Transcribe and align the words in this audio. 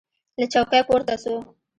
له 0.39 0.45
چوکۍ 0.53 0.81
پورته 0.87 1.15
سو. 1.23 1.33